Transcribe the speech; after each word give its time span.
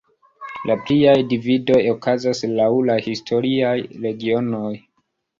La 0.67 0.75
pliaj 0.85 1.11
dividoj 1.33 1.81
okazas 1.91 2.41
laŭ 2.59 2.69
la 2.91 2.95
historiaj 3.09 3.75
regionoj. 4.07 4.73